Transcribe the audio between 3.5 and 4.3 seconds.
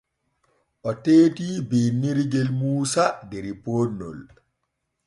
ponnol.